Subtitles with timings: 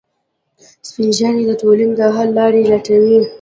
[0.87, 3.17] سپین ږیری د ټولنې د حل لارې لټوي